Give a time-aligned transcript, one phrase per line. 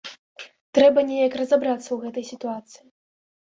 [0.77, 2.85] Трэба неяк разабрацца ў гэтай сітуацыі.